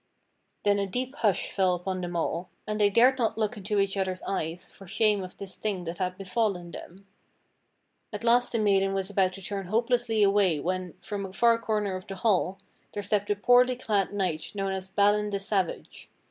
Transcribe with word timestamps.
Then 0.63 0.79
a 0.79 0.87
deep 0.87 1.13
hush 1.17 1.51
fell 1.51 1.75
upon 1.75 2.01
them 2.01 2.15
all, 2.15 2.49
and 2.65 2.81
they 2.81 2.89
dared 2.89 3.19
not 3.19 3.37
look 3.37 3.55
into 3.55 3.77
each 3.79 3.95
other's 3.95 4.23
eyes 4.23 4.71
for 4.71 4.87
shame 4.87 5.23
of 5.23 5.37
this 5.37 5.55
thing 5.57 5.83
that 5.83 5.99
had 5.99 6.17
befallen 6.17 6.71
them. 6.71 7.05
At 8.11 8.23
last 8.23 8.51
the 8.51 8.57
maiden 8.57 8.95
was 8.95 9.11
about 9.11 9.31
to 9.33 9.43
turn 9.43 9.67
hopelessly 9.67 10.23
away 10.23 10.59
when, 10.59 10.95
from 11.01 11.23
a 11.27 11.31
far 11.33 11.59
corner 11.59 11.95
of 11.95 12.07
the 12.07 12.15
hall, 12.15 12.57
there 12.95 13.03
stepped 13.03 13.29
a 13.29 13.35
poorly 13.35 13.75
clad 13.75 14.11
knight 14.11 14.53
knowm 14.55 14.71
as 14.73 14.87
Balin 14.87 15.29
the 15.29 15.39
Savage. 15.39 16.09